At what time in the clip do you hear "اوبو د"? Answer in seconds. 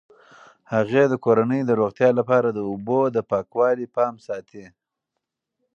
2.69-3.17